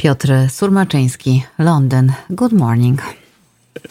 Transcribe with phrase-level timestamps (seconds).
[0.00, 2.12] Piotr Surmaczyński, Londyn.
[2.30, 3.19] Good morning.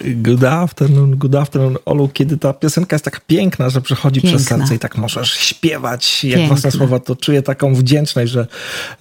[0.06, 4.38] Good afternoon, good afternoon, Olu, kiedy ta piosenka jest taka piękna, że przechodzi piękna.
[4.38, 6.48] przez serce i tak możesz śpiewać jak piękna.
[6.48, 8.48] własne słowa, to czuję taką wdzięczność, że,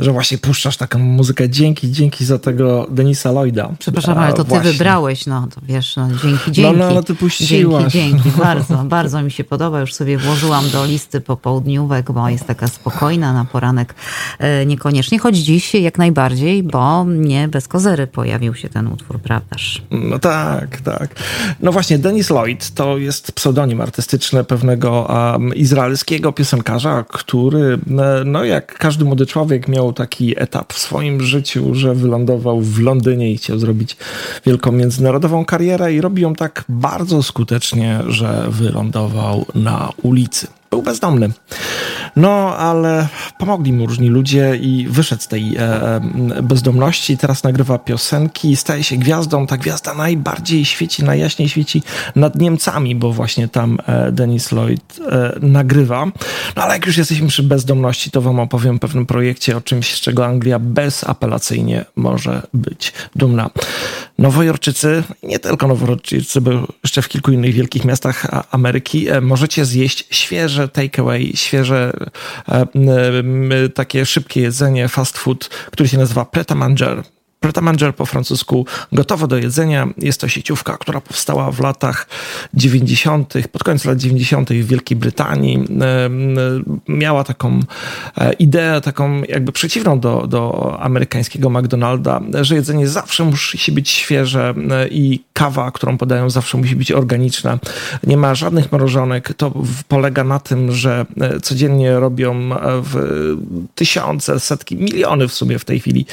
[0.00, 1.48] że właśnie puszczasz taką muzykę.
[1.48, 3.72] Dzięki, dzięki za tego Denisa Lloyda.
[3.78, 4.72] Przepraszam, ale to ty właśnie.
[4.72, 6.62] wybrałeś, no to wiesz, no dzięki, dzięki.
[6.62, 7.92] No, no, no ty puściłaś.
[7.92, 9.80] Dzięki, dzięki, bardzo, bardzo mi się podoba.
[9.80, 13.94] Już sobie włożyłam do listy popołudniówek, bo jest taka spokojna na poranek
[14.38, 19.82] e, niekoniecznie, choć dziś jak najbardziej, bo nie bez kozery pojawił się ten utwór, prawdaż?
[19.90, 21.14] No tak, tak,
[21.60, 27.78] No właśnie, Dennis Lloyd to jest pseudonim artystyczny pewnego um, izraelskiego piosenkarza, który,
[28.24, 33.32] no jak każdy młody człowiek, miał taki etap w swoim życiu, że wylądował w Londynie
[33.32, 33.96] i chciał zrobić
[34.46, 40.46] wielką międzynarodową karierę i robi ją tak bardzo skutecznie, że wylądował na ulicy.
[40.70, 41.30] Był bezdomny.
[42.18, 43.08] No, ale
[43.38, 46.00] pomogli mu różni ludzie i wyszedł z tej e,
[46.42, 47.18] bezdomności.
[47.18, 49.46] Teraz nagrywa piosenki, staje się gwiazdą.
[49.46, 51.82] Ta gwiazda najbardziej świeci, najjaśniej świeci
[52.16, 56.06] nad Niemcami, bo właśnie tam e, Dennis Lloyd e, nagrywa.
[56.56, 59.94] No, ale jak już jesteśmy przy bezdomności, to wam opowiem o pewnym projekcie, o czymś,
[59.94, 63.50] z czego Anglia bezapelacyjnie może być dumna.
[64.18, 66.50] Nowojorczycy, nie tylko Nowojorczycy, bo
[66.82, 71.92] jeszcze w kilku innych wielkich miastach Ameryki e, możecie zjeść świeże takeaway, świeże
[72.48, 77.02] e, takie szybkie jedzenie, fast food, który się nazywa Pret Manger.
[77.40, 79.88] Pret Manger po francusku gotowo do jedzenia.
[79.98, 82.08] Jest to sieciówka, która powstała w latach
[82.54, 84.50] 90., pod koniec lat 90.
[84.50, 85.64] w Wielkiej Brytanii.
[86.88, 87.60] Miała taką
[88.16, 94.54] e, ideę, taką jakby przeciwną do, do amerykańskiego McDonalda, że jedzenie zawsze musi być świeże
[94.70, 97.58] e, i kawa, którą podają, zawsze musi być organiczna.
[98.06, 99.34] Nie ma żadnych mrożonek.
[99.34, 99.52] To
[99.88, 102.50] polega na tym, że e, codziennie robią
[103.74, 106.06] tysiące, setki, miliony w sumie w tej chwili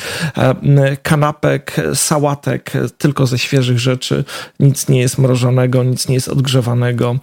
[1.15, 4.23] kanapek, sałatek tylko ze świeżych rzeczy.
[4.59, 7.15] Nic nie jest mrożonego, nic nie jest odgrzewanego.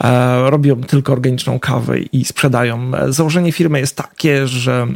[0.00, 2.92] E, robią tylko organiczną kawę i sprzedają.
[3.08, 4.86] Założenie firmy jest takie, że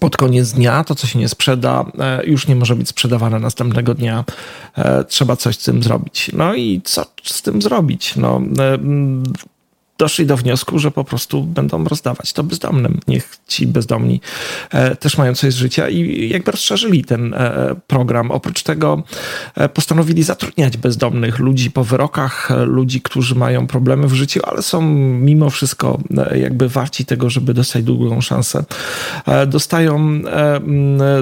[0.00, 3.94] pod koniec dnia to, co się nie sprzeda, e, już nie może być sprzedawane następnego
[3.94, 4.24] dnia.
[4.74, 6.30] E, trzeba coś z tym zrobić.
[6.32, 8.16] No i co z tym zrobić?
[8.16, 8.40] No,
[9.98, 13.00] doszli do wniosku, że po prostu będą rozdawać to bezdomnym.
[13.08, 14.20] Niech ci bezdomni
[14.70, 18.30] e, też mają coś z życia i jakby rozszerzyli ten e, program.
[18.30, 19.02] Oprócz tego
[19.54, 24.82] e, postanowili zatrudniać bezdomnych ludzi po wyrokach, ludzi, którzy mają problemy w życiu, ale są
[25.20, 25.98] mimo wszystko
[26.34, 28.64] jakby warci tego, żeby dostać drugą szansę.
[29.46, 30.22] Dostają,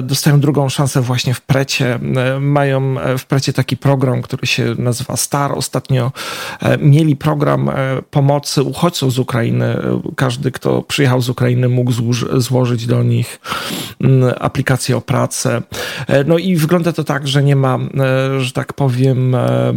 [0.03, 1.99] dostają drugą szansę właśnie w precie.
[2.39, 5.51] Mają w precie taki program, który się nazywa STAR.
[5.57, 6.11] Ostatnio
[6.79, 7.71] mieli program
[8.11, 9.77] pomocy uchodźców z Ukrainy.
[10.15, 11.91] Każdy, kto przyjechał z Ukrainy, mógł
[12.37, 13.39] złożyć do nich
[14.01, 15.61] mm, aplikację o pracę.
[16.07, 19.73] E, no i wygląda to tak, że nie ma, e, że tak powiem, e,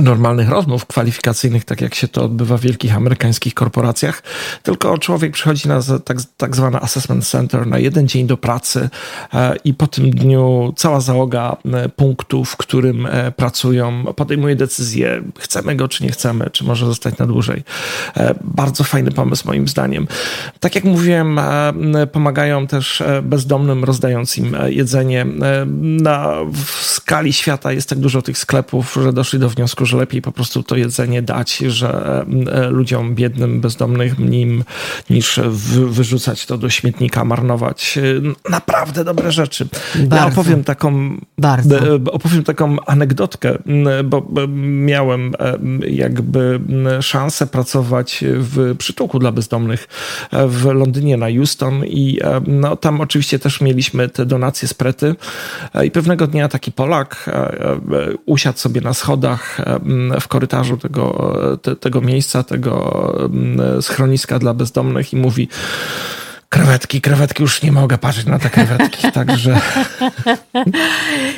[0.00, 4.22] normalnych rozmów kwalifikacyjnych, tak jak się to odbywa w wielkich amerykańskich korporacjach,
[4.62, 8.88] tylko człowiek przychodzi na tak, tak zwany assessment center na jeden dzień do pracy
[9.34, 15.22] e, i po tym dniu cała załoga e, punktów, w którym e, pracują, podejmuje decyzję,
[15.38, 17.62] chcemy go czy nie chcemy, czy może zostać na dłużej.
[18.44, 20.08] Bardzo fajny pomysł moim zdaniem.
[20.60, 21.40] Tak jak mówiłem,
[22.12, 25.26] pomagają też bezdomnym, rozdając im jedzenie.
[25.80, 30.22] Na, w skali świata jest tak dużo tych sklepów, że doszli do wniosku, że lepiej
[30.22, 34.64] po prostu to jedzenie dać, że e, ludziom biednym, bezdomnym nim,
[35.10, 35.40] niż
[35.86, 39.68] wyrzucać to do śmietnika, marnować e, naprawdę dobre rzeczy.
[39.94, 40.16] Bardzo.
[40.16, 41.78] Ja opowiem taką, Bardzo.
[41.78, 43.58] E, opowiem taką anegdotkę,
[44.04, 45.32] bo miałem
[45.88, 46.60] jakby
[47.00, 49.88] szansę pracować w przytułku dla bezdomnych
[50.48, 55.14] w Londynie na Houston i no, tam oczywiście też mieliśmy te donacje z prety
[55.84, 57.30] i pewnego dnia taki Polak
[58.26, 59.60] usiadł sobie na schodach
[60.20, 63.14] w korytarzu tego, te, tego miejsca, tego
[63.80, 65.48] schroniska dla bezdomnych i mówi
[66.48, 69.60] krewetki, krewetki, już nie mogę patrzeć na te krewetki, także...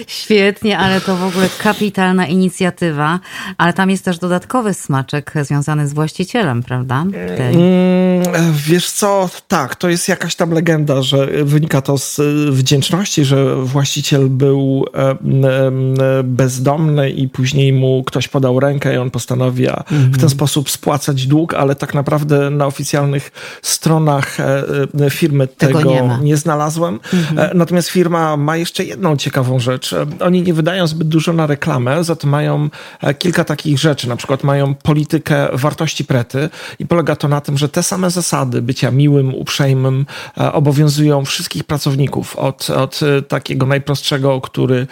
[0.06, 3.20] Świetnie, ale to w ogóle kapitalna inicjatywa,
[3.58, 7.04] ale tam jest też dodatkowy smaczek związany z właścicielem, prawda?
[7.36, 7.54] Tej...
[7.54, 12.20] Mm, wiesz co, tak, to jest jakaś tam legenda, że wynika to z
[12.50, 14.84] wdzięczności, że właściciel był
[16.24, 20.30] bezdomny i później mu ktoś podał rękę i on postanawia w ten mhm.
[20.30, 23.30] sposób spłacać dług, ale tak naprawdę na oficjalnych
[23.62, 24.62] stronach e,
[25.10, 27.00] firmy tego, tego nie, nie, znalazłem.
[27.14, 27.58] Mhm.
[27.58, 29.94] Natomiast firma ma jeszcze jedną ciekawą rzecz.
[30.20, 32.68] Oni nie wydają zbyt dużo na reklamę, za to mają
[33.18, 34.08] kilka takich rzeczy.
[34.08, 36.48] Na przykład mają politykę wartości prety
[36.78, 40.06] i polega to na tym, że te same zasady bycia miłym, uprzejmym
[40.52, 42.36] obowiązują wszystkich pracowników.
[42.36, 44.86] Od, od takiego najprostszego, który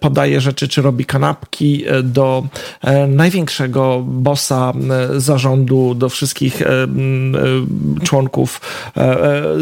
[0.00, 2.46] podaje rzeczy, czy robi kanapki, do
[3.08, 4.72] największego bossa
[5.16, 6.62] zarządu, do wszystkich
[8.02, 8.60] członków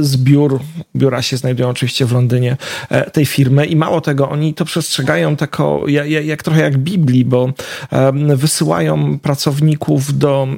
[0.00, 0.60] z biur.
[0.96, 2.56] Biura się znajdują oczywiście w Londynie
[3.12, 7.52] tej firmy i mało tego, oni to przestrzegają tako, jak, jak trochę jak Biblii, bo
[8.36, 10.48] wysyłają pracowników do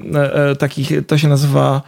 [0.58, 1.82] takich, to się nazywa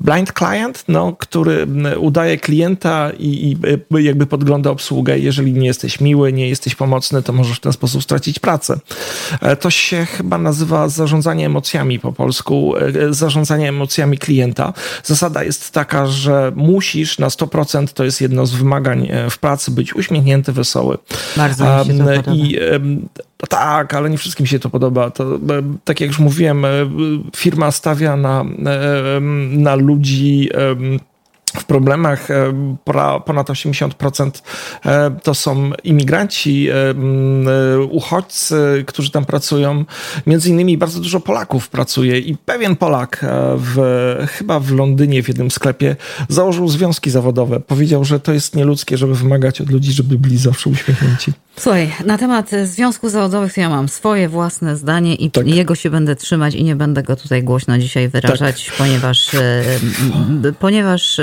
[0.00, 1.66] blind client, no, który
[1.98, 3.56] udaje klienta i,
[3.98, 5.18] i, jakby podgląda obsługę.
[5.18, 8.78] Jeżeli nie jesteś miły, nie jesteś pomocny, to możesz w ten sposób stracić pracę.
[9.40, 14.72] E, to się chyba nazywa zarządzanie emocjami po polsku, e, zarządzanie emocjami klienta.
[15.04, 19.70] Zasada jest taka, że musisz na 100%, to jest jedno z wymagań e, w pracy,
[19.70, 20.98] być uśmiechnięty, wesoły.
[21.36, 22.32] Bardzo mi się to podoba.
[22.32, 22.58] I
[23.40, 25.10] no tak, ale nie wszystkim się to podoba.
[25.10, 25.38] To,
[25.84, 26.66] tak jak już mówiłem,
[27.36, 28.44] firma stawia na,
[29.50, 30.48] na ludzi
[31.56, 32.28] w problemach
[33.24, 34.30] ponad 80%
[34.84, 36.74] e, to są imigranci, e,
[37.90, 39.84] uchodźcy, którzy tam pracują.
[40.26, 43.78] Między innymi bardzo dużo Polaków pracuje i pewien Polak e, w,
[44.30, 45.96] chyba w Londynie w jednym sklepie
[46.28, 47.60] założył związki zawodowe.
[47.60, 51.32] Powiedział, że to jest nieludzkie, żeby wymagać od ludzi, żeby byli zawsze uśmiechnięci.
[51.60, 55.46] Słuchaj, na temat związków zawodowych to ja mam swoje własne zdanie i tak.
[55.46, 58.76] jego się będę trzymać i nie będę go tutaj głośno dzisiaj wyrażać, tak.
[58.76, 59.30] ponieważ,
[60.58, 61.20] ponieważ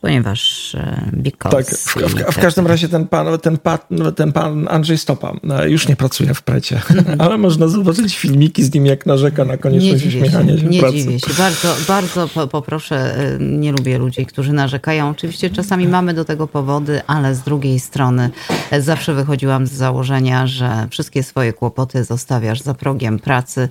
[0.00, 0.76] ponieważ
[1.12, 1.56] because...
[1.56, 3.78] Tak, w, w, w, każdym razie ten pan, ten, pan,
[4.16, 6.80] ten pan Andrzej Stopa e, już nie pracuje w precie,
[7.18, 10.96] ale można zobaczyć filmiki z nim, jak narzeka na konieczność uśmiechania się, Nie pracy.
[10.96, 11.34] dziwię się.
[11.38, 15.10] Bardzo, bardzo poproszę, e, nie lubię ludzi, którzy narzekają.
[15.10, 18.30] Oczywiście czasami mamy do tego powody, ale z drugiej strony
[18.70, 19.14] e, zawsze
[19.50, 23.68] wychodziłam z założenia, że wszystkie swoje kłopoty zostawiasz za progiem pracy.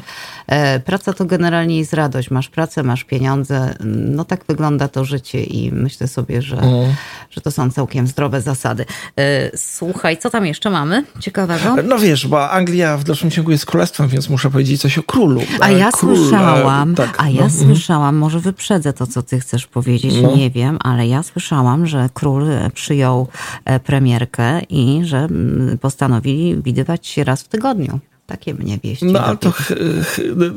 [0.85, 2.31] Praca to generalnie jest radość.
[2.31, 3.75] Masz pracę, masz pieniądze.
[3.85, 6.95] No tak wygląda to życie i myślę sobie, sobie, że, mm.
[7.29, 8.85] Że to są całkiem zdrowe zasady.
[9.17, 11.75] E, słuchaj, co tam jeszcze mamy ciekawego?
[11.83, 15.41] No wiesz, bo Anglia w dalszym ciągu jest królestwem, więc muszę powiedzieć coś o królu.
[15.59, 17.45] A ja Król, słyszałam, tak, a ja no.
[17.45, 17.65] Mhm.
[17.65, 20.35] słyszałam, może wyprzedzę to, co ty chcesz powiedzieć, no.
[20.35, 23.27] nie wiem, ale ja słyszałam, że król przyjął
[23.65, 27.99] e, premierkę i że mm, postanowili widywać się raz w tygodniu.
[28.29, 29.05] Takie mnie wieści.
[29.05, 29.53] No, ale to,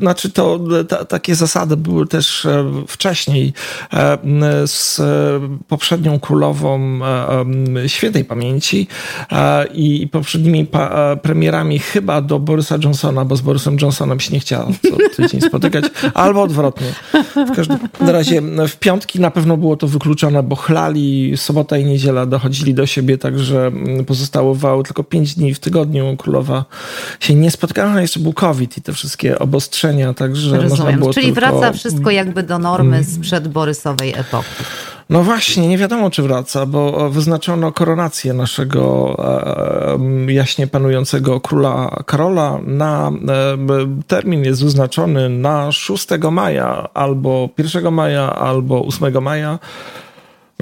[0.00, 3.52] znaczy to, ta, takie zasady były też e, wcześniej
[3.92, 4.18] e,
[4.66, 5.00] z
[5.68, 7.00] poprzednią królową
[7.84, 8.86] e, świętej pamięci
[9.74, 10.66] i poprzednimi
[11.22, 15.84] premierami chyba do Borysa Johnsona, bo z Borysem Johnsonem się nie chciała co tydzień spotykać,
[16.14, 16.86] albo odwrotnie.
[17.52, 22.26] W każdym razie w piątki na pewno było to wykluczone, bo chlali sobota i niedziela
[22.26, 23.72] dochodzili do siebie, także
[24.06, 26.16] pozostało tylko pięć dni w tygodniu.
[26.16, 26.64] Królowa
[27.20, 30.70] się nie spotykała spotkałem, jeszcze był COVID i te wszystkie obostrzenia, także Rozumiem.
[30.70, 31.40] można było Czyli tylko...
[31.40, 33.04] wraca wszystko jakby do normy mm.
[33.04, 34.64] sprzed Borysowej epoki.
[35.10, 39.16] No właśnie, nie wiadomo czy wraca, bo wyznaczono koronację naszego
[40.28, 43.12] e, jaśnie panującego króla Karola na e,
[44.06, 49.58] termin jest wyznaczony na 6 maja, albo 1 maja, albo 8 maja.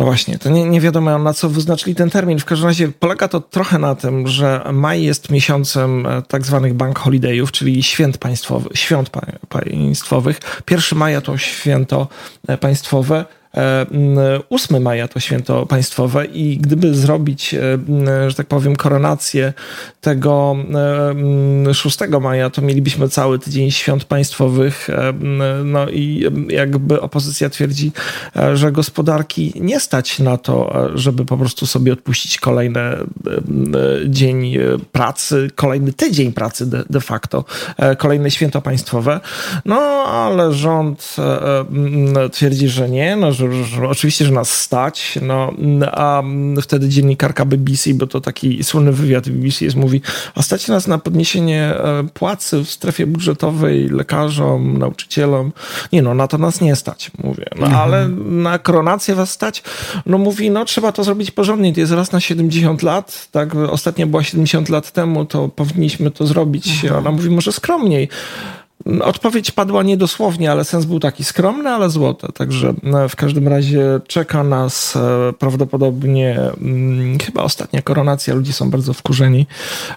[0.01, 2.39] No właśnie, to nie, nie wiadomo na co wyznaczyli ten termin.
[2.39, 6.75] W każdym razie polega to trochę na tym, że maj jest miesiącem e, tak zwanych
[6.75, 9.11] bank holidayów, czyli święt państwowych, świąt
[9.49, 10.41] państwowych.
[10.71, 12.09] 1 maja to święto
[12.49, 13.25] e, państwowe.
[14.51, 19.53] 8 e, maja to święto państwowe i gdyby zrobić, e, że tak powiem, koronację
[20.01, 20.57] tego
[21.73, 24.89] 6 maja, to mielibyśmy cały tydzień świąt państwowych.
[25.65, 27.93] No i jakby opozycja twierdzi,
[28.37, 32.81] e, że gospodarki nie stać na to, żeby po prostu sobie odpuścić kolejny
[34.07, 34.57] dzień
[34.93, 37.45] pracy, kolejny tydzień pracy de, de facto,
[37.99, 39.21] kolejne święto państwowe.
[39.65, 41.17] No ale rząd
[42.33, 45.53] twierdzi, że nie, no, że, że oczywiście, że nas stać, no,
[45.93, 46.23] a
[46.63, 50.01] wtedy dziennikarka BBC, bo to taki słynny wywiad BBC jest, mówi,
[50.35, 55.53] a stać nas na podniesienie e, płacy w strefie budżetowej lekarzom, nauczycielom.
[55.93, 57.47] Nie no, na to nas nie stać, mówię.
[57.57, 57.83] No, mhm.
[57.83, 59.63] ale na koronację was stać?
[60.07, 64.07] No mówi, no trzeba to zrobić porządnie, to jest raz na 70 lat, tak, ostatnia
[64.07, 66.85] była 70 lat temu, to powinniśmy to zrobić.
[66.85, 66.97] Mhm.
[66.97, 68.09] Ona mówi, może skromniej.
[69.03, 72.27] Odpowiedź padła niedosłownie, ale sens był taki skromny, ale złoty.
[72.35, 78.35] Także e, w każdym razie czeka nas e, prawdopodobnie mm, chyba ostatnia koronacja.
[78.35, 79.47] Ludzie są bardzo wkurzeni,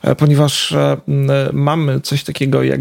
[0.02, 0.74] e, ponieważ
[1.54, 2.80] mamy coś takiego jak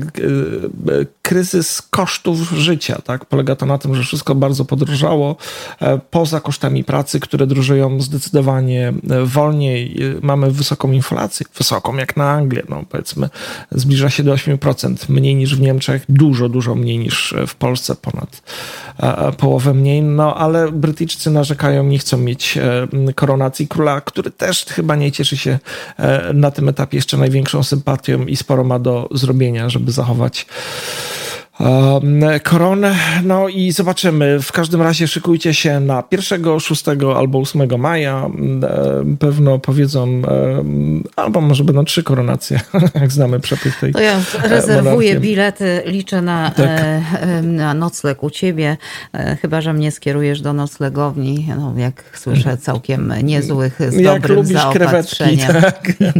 [1.22, 3.02] kryzys kosztów życia.
[3.04, 3.24] Tak?
[3.24, 5.36] Polega to na tym, że wszystko bardzo podrożało,
[6.10, 8.92] poza kosztami pracy, które drożeją zdecydowanie
[9.24, 9.96] wolniej.
[10.22, 13.28] Mamy wysoką inflację, wysoką jak na Anglię, no powiedzmy
[13.70, 18.42] zbliża się do 8%, mniej niż w Niemczech, dużo, dużo mniej niż w Polsce, ponad
[19.38, 22.58] połowę mniej, no ale Brytyjczycy narzekają, nie chcą mieć
[23.14, 25.58] koronacji króla, który też chyba nie cieszy się
[26.34, 30.46] na tym etapie jeszcze największą sympatią i sporo ma do zrobienia, żeby zachować
[32.42, 32.94] koronę.
[33.24, 34.40] No i zobaczymy.
[34.42, 36.84] W każdym razie szykujcie się na 1, 6
[37.16, 38.30] albo 8 maja.
[39.18, 40.22] Pewno powiedzą,
[41.16, 42.60] albo może będą trzy koronacje,
[43.00, 45.30] jak znamy przepych tej To ja rezerwuję monarchii.
[45.30, 46.68] bilety, liczę na, tak.
[46.68, 48.76] E, na nocleg u ciebie,
[49.12, 54.36] e, chyba, że mnie skierujesz do noclegowni, no, jak słyszę, całkiem niezłych, z jak dobrym
[54.36, 55.48] lubisz zaopatrzeniem.
[55.48, 56.12] Krewetki, tak.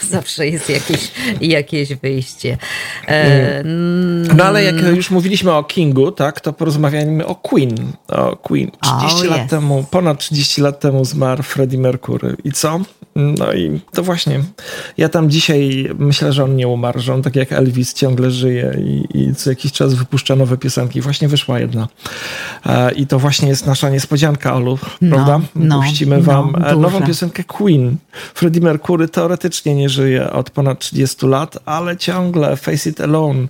[0.10, 2.58] zawsze jest jakieś, jakieś wyjście.
[4.36, 7.74] No ale jak już mówiliśmy o Kingu, tak, to porozmawiajmy o Queen.
[8.08, 8.70] O Queen.
[8.80, 9.50] 30 oh, lat yes.
[9.50, 12.36] temu, ponad 30 lat temu zmarł Freddie Mercury.
[12.44, 12.80] I co?
[13.16, 14.40] No i to właśnie.
[14.96, 18.76] Ja tam dzisiaj myślę, że on nie umarł, że on tak jak Elvis ciągle żyje
[18.78, 21.00] i, i co jakiś czas wypuszcza nowe piosenki.
[21.00, 21.88] Właśnie wyszła jedna.
[22.66, 25.40] E, I to właśnie jest nasza niespodzianka, Olu, no, prawda?
[25.54, 27.96] No, Puścimy no, wam no, nową piosenkę Queen.
[28.34, 33.46] Freddie Mercury teoretycznie nie żyje od ponad 30 lat, ale ciągle Face It Alone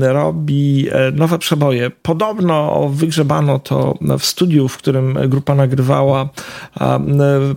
[0.00, 1.90] robi e, nowe przeboje.
[1.90, 6.28] Podobno wygrzebano to w studiu, w którym grupa nagrywała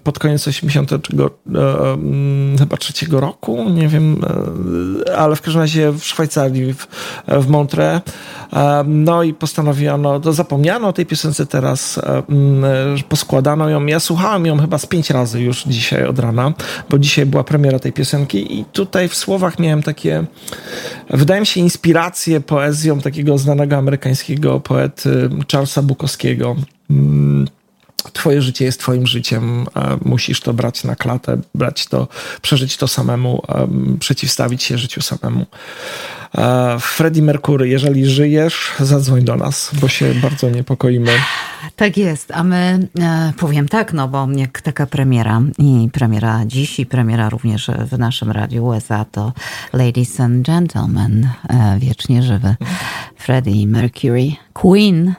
[0.03, 0.91] pod koniec 80
[2.59, 4.21] chyba trzeciego roku, nie wiem,
[5.07, 6.87] e, ale w każdym razie w Szwajcarii, w,
[7.27, 8.01] w Montreux.
[8.85, 11.99] No i postanowiono, to zapomniano o tej piosence teraz,
[13.09, 13.85] poskładano ją.
[13.85, 16.53] Ja słuchałem ją chyba z pięć razy już dzisiaj od rana,
[16.89, 20.25] bo dzisiaj była premiera tej piosenki i tutaj w słowach miałem takie,
[21.09, 26.55] wydaje mi się, inspirację poezją takiego znanego amerykańskiego poety Charlesa Bukowskiego.
[28.03, 29.65] Twoje życie jest twoim życiem,
[30.05, 32.07] musisz to brać na klatę, brać to,
[32.41, 33.41] przeżyć to samemu,
[33.99, 35.45] przeciwstawić się życiu samemu.
[36.79, 41.11] Freddie Mercury, jeżeli żyjesz, zadzwoń do nas, bo się bardzo niepokoimy.
[41.75, 46.79] Tak jest, a my e, powiem tak, no bo jak taka premiera i premiera dziś
[46.79, 49.33] i premiera również w naszym radiu USA to
[49.73, 52.55] Ladies and Gentlemen, e, wiecznie żywy
[53.17, 55.13] Freddie Mercury, Queen,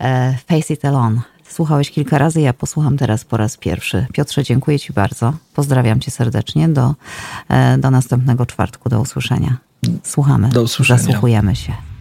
[0.00, 1.35] e, Face It Alone.
[1.56, 4.06] Słuchałeś kilka razy, ja posłucham teraz po raz pierwszy.
[4.12, 5.32] Piotrze, dziękuję Ci bardzo.
[5.54, 6.68] Pozdrawiam Cię serdecznie.
[6.68, 6.94] Do,
[7.78, 8.88] do następnego czwartku.
[8.88, 9.56] Do usłyszenia.
[10.02, 10.48] Słuchamy.
[10.48, 11.02] Do usłyszenia.
[11.02, 11.72] Zasłuchujemy się.